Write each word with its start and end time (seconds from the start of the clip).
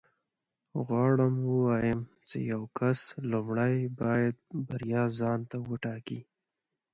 غواړم 0.85 1.35
ووایم 1.49 1.99
چې 2.29 2.37
یو 2.51 2.61
کس 2.77 2.99
لومړی 3.31 3.75
باید 4.01 4.35
بریا 4.67 5.03
ځان 5.19 5.39
ته 5.49 5.57
وټاکي 5.69 6.19